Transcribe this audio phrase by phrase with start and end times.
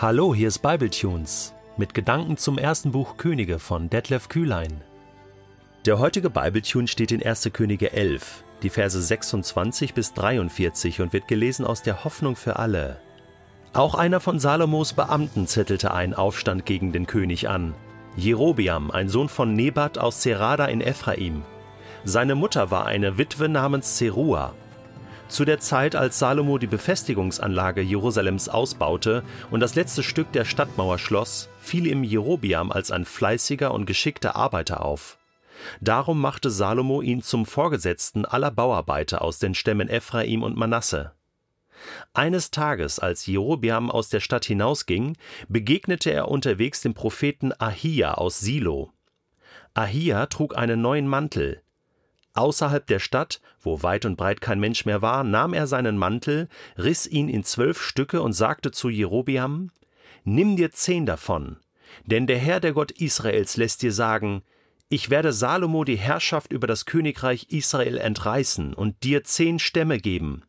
[0.00, 4.80] Hallo, hier ist Bibletunes mit Gedanken zum ersten Buch Könige von Detlef Kühlein.
[5.86, 7.50] Der heutige Bibletune steht in 1.
[7.52, 13.00] Könige 11, die Verse 26 bis 43 und wird gelesen aus der Hoffnung für alle.
[13.72, 17.74] Auch einer von Salomos Beamten zettelte einen Aufstand gegen den König an.
[18.16, 21.42] Jerobiam, ein Sohn von Nebat aus Zerada in Ephraim.
[22.04, 24.54] Seine Mutter war eine Witwe namens Zerua.
[25.28, 30.98] Zu der Zeit, als Salomo die Befestigungsanlage Jerusalems ausbaute und das letzte Stück der Stadtmauer
[30.98, 35.18] schloss, fiel ihm Jerobiam als ein fleißiger und geschickter Arbeiter auf.
[35.80, 41.12] Darum machte Salomo ihn zum Vorgesetzten aller Bauarbeiter aus den Stämmen Ephraim und Manasse.
[42.14, 45.16] Eines Tages, als Jerobiam aus der Stadt hinausging,
[45.48, 48.92] begegnete er unterwegs dem Propheten Ahia aus Silo.
[49.74, 51.62] Ahia trug einen neuen Mantel,
[52.38, 56.48] Außerhalb der Stadt, wo weit und breit kein Mensch mehr war, nahm er seinen Mantel,
[56.76, 59.72] riss ihn in zwölf Stücke und sagte zu Jerobiam:
[60.22, 61.56] Nimm dir zehn davon,
[62.06, 64.42] denn der Herr, der Gott Israels, lässt dir sagen:
[64.88, 70.44] Ich werde Salomo die Herrschaft über das Königreich Israel entreißen und dir zehn Stämme geben.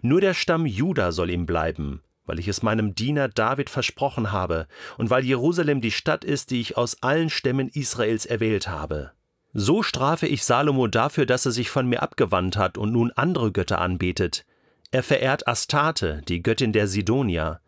[0.00, 4.68] Nur der Stamm Juda soll ihm bleiben, weil ich es meinem Diener David versprochen habe
[4.96, 9.12] und weil Jerusalem die Stadt ist, die ich aus allen Stämmen Israels erwählt habe.
[9.52, 13.50] So strafe ich Salomo dafür, dass er sich von mir abgewandt hat und nun andere
[13.50, 14.46] Götter anbetet.
[14.92, 17.60] Er verehrt Astarte, die Göttin der Sidonier,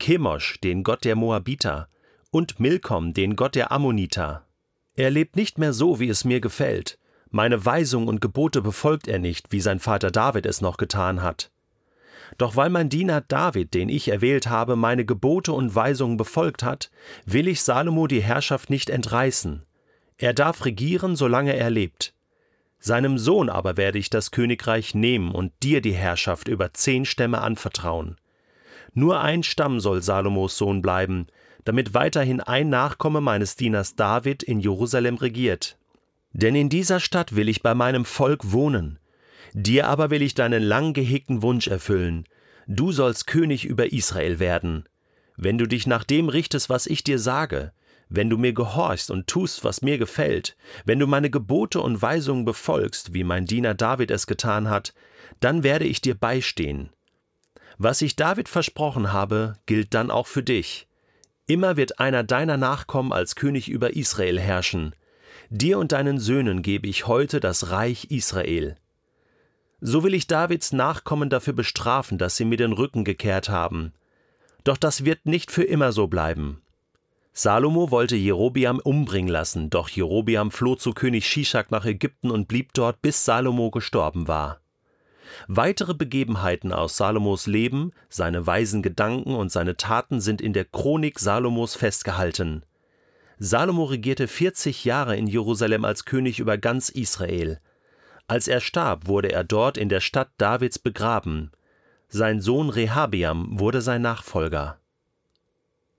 [0.00, 1.88] Chemosh, den Gott der Moabiter,
[2.30, 4.46] und Milkom, den Gott der Ammoniter.
[4.94, 6.98] Er lebt nicht mehr so, wie es mir gefällt.
[7.30, 11.50] Meine Weisung und Gebote befolgt er nicht, wie sein Vater David es noch getan hat.
[12.36, 16.90] Doch weil mein Diener David, den ich erwählt habe, meine Gebote und Weisungen befolgt hat,
[17.24, 19.62] will ich Salomo die Herrschaft nicht entreißen.
[20.18, 22.12] Er darf regieren, solange er lebt.
[22.80, 27.40] Seinem Sohn aber werde ich das Königreich nehmen und dir die Herrschaft über zehn Stämme
[27.40, 28.16] anvertrauen.
[28.94, 31.26] Nur ein Stamm soll Salomos Sohn bleiben,
[31.64, 35.76] damit weiterhin ein Nachkomme meines Dieners David in Jerusalem regiert.
[36.32, 38.98] Denn in dieser Stadt will ich bei meinem Volk wohnen.
[39.52, 42.24] Dir aber will ich deinen lang gehegten Wunsch erfüllen.
[42.66, 44.84] Du sollst König über Israel werden.
[45.36, 47.72] Wenn du dich nach dem richtest, was ich dir sage,
[48.08, 52.44] wenn du mir gehorchst und tust, was mir gefällt, wenn du meine Gebote und Weisungen
[52.44, 54.94] befolgst, wie mein Diener David es getan hat,
[55.40, 56.90] dann werde ich dir beistehen.
[57.76, 60.88] Was ich David versprochen habe, gilt dann auch für dich.
[61.46, 64.94] Immer wird einer deiner Nachkommen als König über Israel herrschen.
[65.50, 68.76] Dir und deinen Söhnen gebe ich heute das Reich Israel.
[69.80, 73.92] So will ich Davids Nachkommen dafür bestrafen, dass sie mir den Rücken gekehrt haben.
[74.64, 76.60] Doch das wird nicht für immer so bleiben.
[77.32, 82.74] Salomo wollte Jerobiam umbringen lassen, doch Jerobiam floh zu König Shishak nach Ägypten und blieb
[82.74, 84.60] dort, bis Salomo gestorben war.
[85.46, 91.18] Weitere Begebenheiten aus Salomos Leben, seine weisen Gedanken und seine Taten sind in der Chronik
[91.18, 92.64] Salomos festgehalten.
[93.38, 97.60] Salomo regierte 40 Jahre in Jerusalem als König über ganz Israel.
[98.26, 101.52] Als er starb, wurde er dort in der Stadt Davids begraben.
[102.08, 104.78] Sein Sohn Rehabiam wurde sein Nachfolger.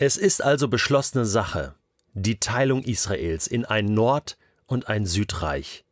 [0.00, 1.74] Es ist also beschlossene Sache,
[2.12, 5.84] die Teilung Israels in ein Nord- und ein Südreich,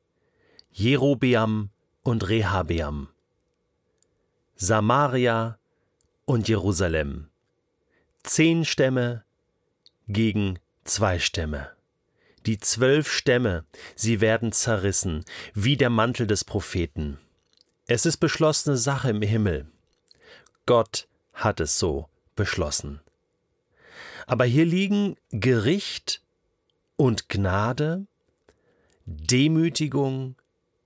[0.71, 1.71] Jerobeam
[2.03, 3.09] und Rehabeam,
[4.55, 5.59] Samaria
[6.25, 7.31] und Jerusalem,
[8.22, 9.25] zehn Stämme
[10.06, 11.72] gegen zwei Stämme.
[12.47, 13.65] Die zwölf Stämme,
[13.97, 17.19] sie werden zerrissen, wie der Mantel des Propheten.
[17.89, 19.66] Es ist beschlossene Sache im Himmel.
[20.65, 23.00] Gott hat es so beschlossen.
[24.27, 26.23] Aber hier liegen Gericht
[26.97, 28.07] und Gnade,
[29.05, 30.37] Demütigung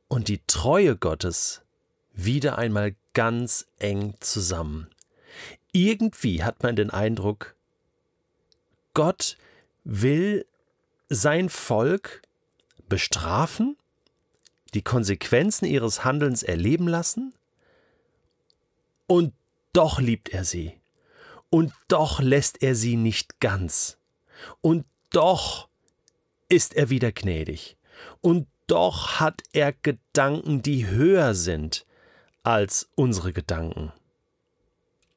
[0.08, 1.62] und die Treue Gottes
[2.12, 4.90] wieder einmal ganz eng zusammen.
[5.72, 7.54] Irgendwie hat man den Eindruck,
[8.94, 9.36] Gott
[9.84, 10.44] will
[11.08, 12.22] sein Volk
[12.88, 13.76] bestrafen,
[14.74, 17.32] die Konsequenzen ihres Handelns erleben lassen,
[19.06, 19.32] und
[19.72, 20.79] doch liebt er sie.
[21.50, 23.98] Und doch lässt er sie nicht ganz.
[24.60, 25.68] Und doch
[26.48, 27.76] ist er wieder gnädig.
[28.20, 31.84] Und doch hat er Gedanken, die höher sind
[32.44, 33.92] als unsere Gedanken.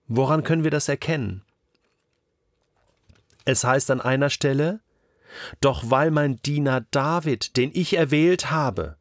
[0.08, 1.44] Woran können wir das erkennen?
[3.46, 4.80] Es heißt an einer Stelle,
[5.62, 8.98] doch weil mein Diener David, den ich erwählt habe,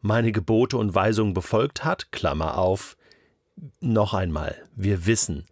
[0.00, 2.96] meine Gebote und Weisungen befolgt hat, Klammer auf,
[3.80, 5.46] noch einmal, wir wissen,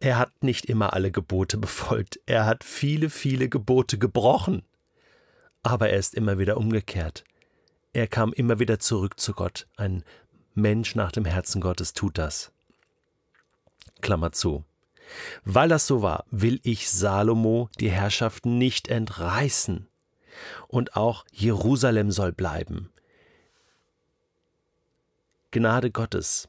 [0.00, 4.62] er hat nicht immer alle Gebote befolgt, er hat viele, viele Gebote gebrochen.
[5.62, 7.24] Aber er ist immer wieder umgekehrt.
[7.92, 9.66] Er kam immer wieder zurück zu Gott.
[9.76, 10.04] Ein
[10.54, 12.52] Mensch nach dem Herzen Gottes tut das.
[14.00, 14.64] Klammer zu.
[15.44, 19.88] Weil das so war, will ich Salomo die Herrschaft nicht entreißen.
[20.68, 22.90] Und auch Jerusalem soll bleiben.
[25.50, 26.48] Gnade Gottes.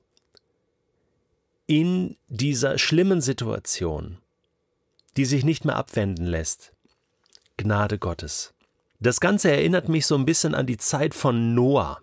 [1.69, 4.17] In dieser schlimmen Situation,
[5.17, 6.73] die sich nicht mehr abwenden lässt,
[7.57, 8.55] Gnade Gottes.
[8.99, 11.99] Das Ganze erinnert mich so ein bisschen an die Zeit von Noah.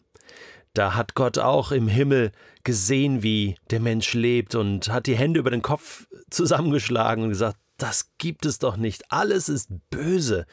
[0.72, 2.30] Da hat Gott auch im Himmel
[2.62, 7.58] gesehen, wie der Mensch lebt und hat die Hände über den Kopf zusammengeschlagen und gesagt,
[7.76, 9.10] das gibt es doch nicht.
[9.10, 10.46] Alles ist böse.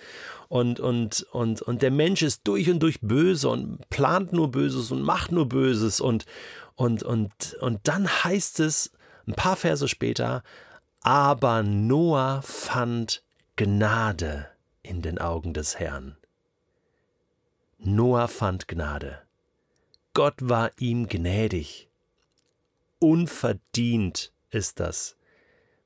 [0.48, 4.92] Und, und, und, und der Mensch ist durch und durch böse und plant nur Böses
[4.92, 6.02] und macht nur Böses.
[6.02, 6.26] Und,
[6.74, 8.92] und, und, und dann heißt es
[9.28, 10.44] ein paar Verse später,
[11.02, 13.24] aber Noah fand
[13.56, 14.50] Gnade
[14.82, 16.18] in den Augen des Herrn.
[17.78, 19.22] Noah fand Gnade.
[20.14, 21.90] Gott war ihm gnädig.
[23.00, 25.18] Unverdient ist das,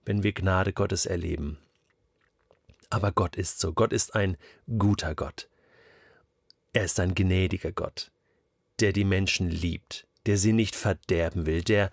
[0.06, 1.58] wenn wir Gnade Gottes erleben.
[2.90, 3.74] Aber Gott ist so.
[3.74, 4.38] Gott ist ein
[4.78, 5.50] guter Gott.
[6.74, 8.12] Er ist ein gnädiger Gott,
[8.80, 11.90] der die Menschen liebt, der sie nicht verderben will, der,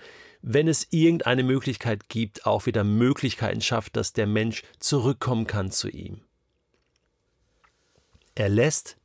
[0.46, 5.88] wenn es irgendeine Möglichkeit gibt, auch wieder Möglichkeiten schafft, dass der Mensch zurückkommen kann zu
[5.88, 6.20] ihm.
[8.34, 8.98] Er lässt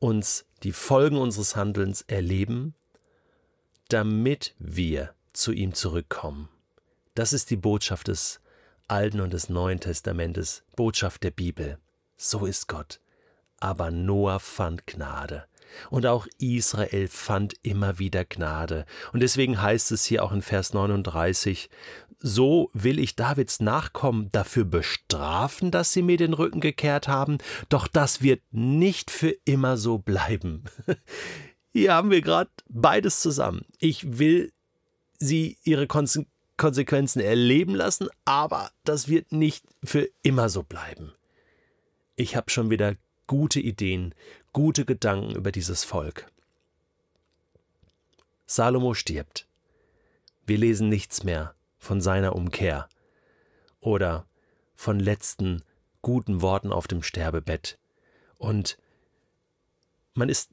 [0.00, 2.74] uns die Folgen unseres Handelns erleben,
[3.88, 6.48] damit wir zu ihm zurückkommen.
[7.14, 8.40] Das ist die Botschaft des
[8.88, 11.78] Alten und des Neuen Testamentes, Botschaft der Bibel.
[12.16, 12.98] So ist Gott.
[13.60, 15.44] Aber Noah fand Gnade.
[15.90, 18.86] Und auch Israel fand immer wieder Gnade.
[19.12, 21.68] Und deswegen heißt es hier auch in Vers 39,
[22.18, 27.38] so will ich Davids Nachkommen dafür bestrafen, dass sie mir den Rücken gekehrt haben,
[27.68, 30.64] doch das wird nicht für immer so bleiben.
[31.72, 33.66] Hier haben wir gerade beides zusammen.
[33.78, 34.52] Ich will
[35.18, 41.12] sie ihre Konsequenzen erleben lassen, aber das wird nicht für immer so bleiben.
[42.16, 42.96] Ich habe schon wieder
[43.26, 44.14] gute Ideen,
[44.52, 46.30] gute Gedanken über dieses Volk.
[48.46, 49.46] Salomo stirbt.
[50.46, 52.88] Wir lesen nichts mehr von seiner Umkehr
[53.80, 54.26] oder
[54.74, 55.62] von letzten
[56.02, 57.78] guten Worten auf dem Sterbebett.
[58.38, 58.78] Und
[60.14, 60.50] man ist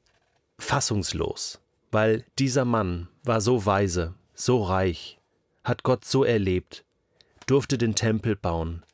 [0.58, 1.60] fassungslos,
[1.92, 5.20] weil dieser Mann war so weise, so reich,
[5.62, 6.84] hat Gott so erlebt,
[7.46, 8.84] durfte den Tempel bauen.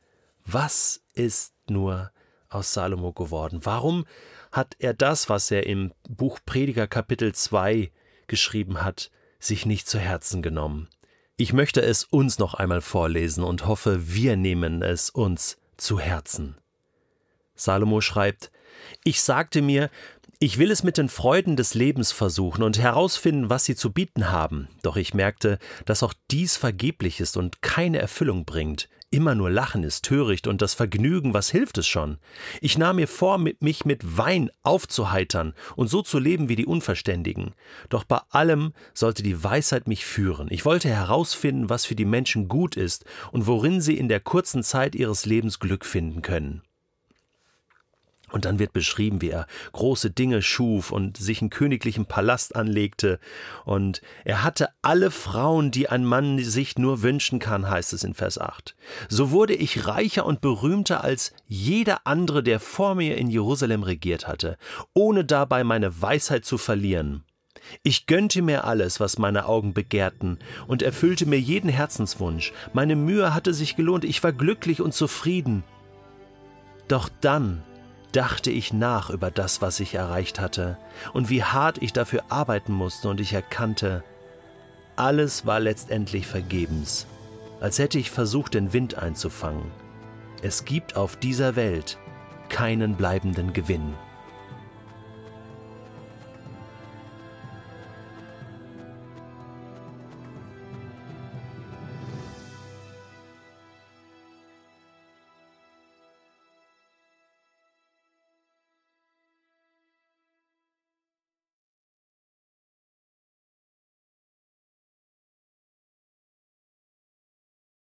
[0.44, 2.10] Was ist nur
[2.50, 3.60] aus Salomo geworden?
[3.62, 4.06] Warum
[4.52, 7.90] hat er das, was er im Buch Prediger Kapitel 2
[8.26, 10.88] geschrieben hat, sich nicht zu Herzen genommen?
[11.36, 16.56] Ich möchte es uns noch einmal vorlesen und hoffe, wir nehmen es uns zu Herzen.
[17.54, 18.50] Salomo schreibt,
[19.04, 19.88] Ich sagte mir,
[20.38, 24.30] ich will es mit den Freuden des Lebens versuchen und herausfinden, was sie zu bieten
[24.30, 28.88] haben, doch ich merkte, dass auch dies vergeblich ist und keine Erfüllung bringt.
[29.12, 32.18] Immer nur Lachen ist töricht und das Vergnügen, was hilft es schon?
[32.60, 37.54] Ich nahm mir vor, mich mit Wein aufzuheitern und so zu leben wie die Unverständigen.
[37.88, 40.46] Doch bei allem sollte die Weisheit mich führen.
[40.52, 44.62] Ich wollte herausfinden, was für die Menschen gut ist und worin sie in der kurzen
[44.62, 46.62] Zeit ihres Lebens Glück finden können.
[48.32, 53.18] Und dann wird beschrieben, wie er große Dinge schuf und sich einen königlichen Palast anlegte.
[53.64, 58.14] Und er hatte alle Frauen, die ein Mann sich nur wünschen kann, heißt es in
[58.14, 58.76] Vers 8.
[59.08, 64.28] So wurde ich reicher und berühmter als jeder andere, der vor mir in Jerusalem regiert
[64.28, 64.56] hatte,
[64.94, 67.24] ohne dabei meine Weisheit zu verlieren.
[67.82, 72.52] Ich gönnte mir alles, was meine Augen begehrten, und erfüllte mir jeden Herzenswunsch.
[72.72, 75.62] Meine Mühe hatte sich gelohnt, ich war glücklich und zufrieden.
[76.88, 77.62] Doch dann
[78.12, 80.76] dachte ich nach über das, was ich erreicht hatte
[81.12, 84.02] und wie hart ich dafür arbeiten musste, und ich erkannte,
[84.96, 87.06] alles war letztendlich vergebens,
[87.60, 89.70] als hätte ich versucht, den Wind einzufangen.
[90.42, 91.98] Es gibt auf dieser Welt
[92.48, 93.94] keinen bleibenden Gewinn.